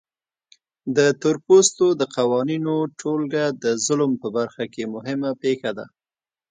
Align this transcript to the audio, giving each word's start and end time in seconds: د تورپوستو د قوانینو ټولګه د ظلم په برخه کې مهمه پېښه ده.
د 0.95 0.97
تورپوستو 1.21 1.85
د 1.99 2.01
قوانینو 2.15 2.75
ټولګه 2.99 3.45
د 3.63 3.65
ظلم 3.85 4.11
په 4.21 4.27
برخه 4.37 4.63
کې 4.73 4.83
مهمه 4.95 5.31
پېښه 5.43 5.71
ده. 5.77 5.85